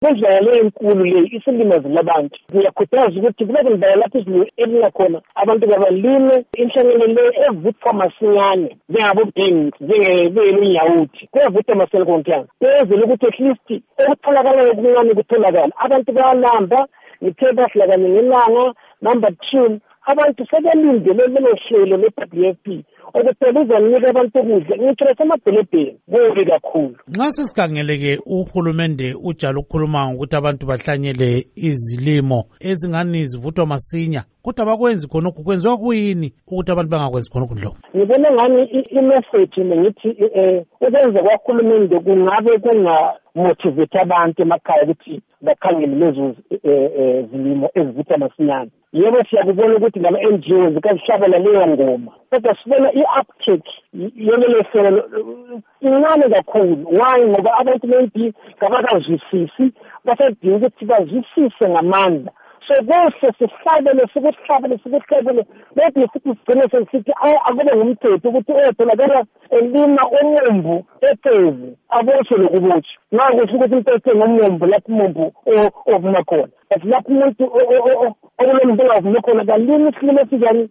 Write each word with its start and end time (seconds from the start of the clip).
kundlela 0.00 0.40
le 0.40 0.58
enkulu 0.58 1.04
le 1.04 1.28
isilimazile 1.36 2.00
abantu 2.00 2.36
ngiyakhuthaza 2.54 3.16
ukuthi 3.18 3.46
kube 3.46 3.60
kundawo 3.64 3.96
lapho 3.96 4.18
izulu 4.18 4.46
elina 4.56 4.90
khona 4.90 5.18
abantu 5.34 5.68
kabalime. 5.68 6.44
Inhlangano 6.60 7.06
le 7.06 7.22
evuthwa 7.46 7.92
masinyane 7.92 8.76
njengabobheni 8.88 9.72
njengebelinyawuthi 9.80 11.28
kuyavuthwa 11.32 11.74
masinyane 11.74 12.10
kontanga 12.10 12.48
kwenzela 12.58 13.04
ukuthi 13.04 13.26
at 13.26 13.38
least 13.40 13.68
okutholakalayo 14.00 14.72
okuncane 14.72 15.14
kutholakala 15.14 15.72
abantu 15.84 16.12
bayalamba 16.12 16.78
ngithe 17.22 17.52
bahlala 17.52 17.92
kanye 17.92 18.08
ngelanga 18.08 18.64
number 19.02 19.32
two 19.50 19.80
abantu 20.06 20.46
sebelindele 20.50 21.26
lelo 21.28 21.52
hlelo 21.62 21.96
le-W 21.96 22.48
F 22.48 22.56
P. 22.64 22.84
okuphela 23.14 23.60
uzanika 23.60 24.08
abantu 24.10 24.38
ukudla 24.40 24.76
ngitsho 24.76 25.04
nasemadolobheni 25.04 25.96
kubi 26.10 26.44
kakhulu. 26.44 26.96
Nxa 27.08 27.32
sesikhangele-ke 27.32 28.18
uhulumende 28.26 29.14
ujala 29.22 29.58
ukukhuluma 29.60 30.10
ngokuthi 30.10 30.36
abantu 30.36 30.66
bahlanyele 30.66 31.46
izilimo 31.56 32.44
ezingani 32.60 33.24
zivuthwa 33.24 33.66
masinya 33.66 34.22
kodwa 34.42 34.66
bakwenzi 34.66 35.08
khonokhu 35.08 35.44
kwenziwa 35.44 35.76
kuyini 35.76 36.32
ukuthi 36.46 36.72
abantu 36.72 36.90
bangakwenzi 36.90 37.30
khonokhu 37.30 37.54
ndlovu 37.54 37.78
ngibona 37.96 38.30
ngani 38.32 38.62
imeseji 38.98 39.60
nengithi 39.60 40.08
um 40.38 40.64
ukwenza 40.80 41.22
kwahulumende 41.22 42.00
kungabe 42.00 42.58
kungamotivate 42.58 43.98
abantu 43.98 44.42
emakhaya 44.42 44.82
ukuthi 44.84 45.22
bakhangele 45.42 45.94
lezo 45.96 46.34
zilimo 47.30 47.70
ezivuthwa 47.74 48.18
masinyane. 48.18 48.70
Yebo 48.92 49.18
siyakubona 49.30 49.76
ukuthi 49.76 49.98
lama-n 49.98 50.38
g 50.38 50.54
o 50.54 50.70
zikazihlabela 50.70 51.38
leyo 51.38 51.66
ngoma. 51.66 52.12
Kodwa 52.30 52.56
sibona 52.62 52.92
i-uptake 53.00 53.70
yolelo 54.26 54.60
hlelo 54.72 55.02
incane 55.80 56.26
kakhulu. 56.34 56.84
Why? 56.98 57.18
Ngoba 57.28 57.50
abantu 57.60 57.86
maybe 57.86 58.34
kabakazwisisi 58.60 59.72
basadinga 60.04 60.56
ukuthi 60.56 60.84
bazwisise 60.84 61.64
ngamandla. 61.68 62.32
So 62.68 62.74
kuhle 62.84 63.32
sihlabele 63.38 64.02
sikuhlabele 64.12 64.78
sikuhlabele. 64.78 65.46
Maybe 65.76 66.06
futhi 66.12 66.28
sigcine 66.28 66.68
sesithi 66.70 67.12
akube 67.48 67.76
ngumthetho 67.76 68.28
ukuthi 68.28 68.52
oyatholakala 68.52 69.24
elima 69.50 70.02
umumbu 70.20 70.84
epezi 71.10 71.76
abotshwe 71.88 72.38
lokubotshwa 72.38 73.02
ngakusho 73.14 73.56
ukuthi 73.56 73.76
into 73.76 73.94
ethenga 73.94 74.24
umumbu 74.26 74.66
lapho 74.66 74.92
umumbu 74.92 75.32
ovuma 75.94 76.22
khona. 76.24 76.52
But 76.70 76.84
lapho 76.84 77.08
umuntu 77.12 77.44
okulomntu 78.40 78.82
ongavume 78.82 79.20
khona 79.20 79.44
kalimi 79.44 79.90
isilimo 79.90 80.20
esinjani? 80.20 80.68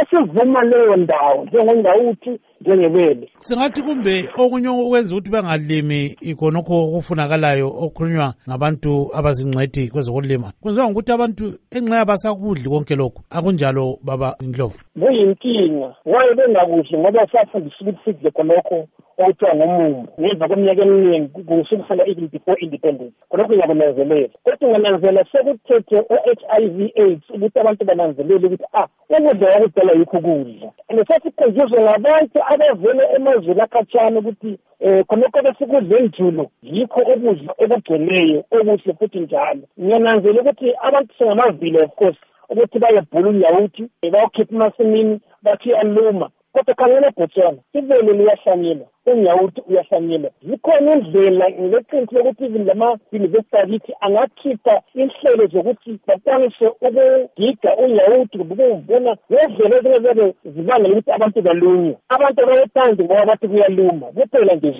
Esivuma 0.00 0.62
leyo 0.64 0.96
ndawo 0.96 1.44
njengongawuthi 1.44 2.40
njengebele 2.60 3.28
singathi 3.38 3.82
kumbe 3.82 4.28
okunye 4.38 4.68
okwenza 4.68 5.14
ukuthi 5.14 5.30
bangalimi 5.30 6.16
ikhonokho 6.20 6.74
okufunakalayo 6.96 7.68
okukhulunywa 7.68 8.34
ngabantu 8.48 9.10
abazingcwethi 9.14 9.88
kwezokulima. 9.92 10.52
Kwenziwa 10.60 10.86
ngokuthi 10.86 11.12
abantu 11.12 11.44
enxa 11.76 12.04
basakudli 12.04 12.68
konke 12.68 12.94
lokhu 12.96 13.20
akunjalo 13.30 13.98
baba 14.06 14.36
ndlovu 14.40 14.78
kuyinkinga 15.00 15.88
waye 16.12 16.34
bengakudli 16.34 16.98
ngoba 16.98 17.26
safundisa 17.32 17.76
ukuthi 17.80 17.98
sidle 18.04 18.30
khonokho 18.30 18.88
okuthiwa 19.18 19.54
ngumumbu 19.54 20.08
ngemva 20.20 20.48
kweminyaka 20.48 20.82
eminingi 20.82 21.28
kusukisela 21.28 22.08
even 22.08 22.28
before 22.28 22.56
independence. 22.60 23.14
Khonokho 23.28 23.52
ngiyakunanzelela 23.52 24.28
kodwa 24.44 24.68
ungananzela 24.68 25.24
sekuthethe 25.32 25.98
o-h 26.14 26.42
i 26.58 26.66
v 26.68 26.92
aids 26.96 27.30
ukuthi 27.34 27.58
abantu 27.60 27.84
bananzelele 27.84 28.46
ukuthi 28.46 28.64
ah 28.72 28.88
ukudla 29.10 29.50
kwakudala 29.50 29.92
yikho 29.98 30.16
ukudla. 30.18 30.72
And 30.88 30.98
sesikhunjuzwe 31.06 31.80
ngabantu 31.82 32.38
abavele 32.52 33.04
emazweni 33.16 33.60
akhatshana 33.60 34.18
ukuthi 34.18 34.58
um 34.80 35.04
khonokho 35.04 35.42
besikudla 35.42 35.98
enjulo 35.98 36.50
yikho 36.62 37.00
ukudla 37.00 37.52
okugcweleyo 37.62 38.44
okuhle 38.50 38.92
futhi 38.98 39.20
njalo. 39.20 39.64
Ngiyananzela 39.80 40.40
ukuthi 40.40 40.68
abantu 40.82 41.14
singamavile 41.18 41.78
of 41.84 41.94
course 41.94 42.18
ukuthi 42.52 42.78
bayebhula 42.78 43.28
unyawuthi 43.28 43.84
bawukhipha 44.12 44.54
emasimini 44.54 45.20
bathi 45.42 45.74
aluma 45.74 46.30
kodwa 46.52 46.74
khangela 46.74 47.06
ebhotshana 47.08 47.60
ivele 47.78 48.12
liyahlanyelwa 48.18 48.86
unyawuthi 49.06 49.60
uyahlanyelwa 49.68 50.30
zikhona 50.48 50.92
indlela 50.94 51.46
ngeqiniso 51.50 52.14
lokuthi 52.16 52.44
even 52.44 52.64
lama-yunivesithi 52.66 53.56
akithi 53.62 53.92
angakhipha 54.00 54.74
inhlelo 54.94 55.46
zokuthi 55.52 55.98
bakwanise 56.06 56.66
ukugiga 56.66 57.70
unyawuthi 57.82 58.38
kumbe 58.38 58.54
ukuwuvuna 58.54 59.16
ngendlela 59.32 59.76
ezingezabe 59.78 60.34
zibangela 60.54 60.92
ukuthi 60.92 61.10
abantu 61.12 61.42
balunywe. 61.42 61.96
Abantu 62.08 62.38
abayethandi 62.42 63.04
ngoba 63.04 63.26
bathi 63.26 63.48
kuyaluma 63.48 64.06
kuphela 64.06 64.54
nje. 64.54 64.70